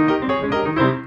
Música 0.00 0.99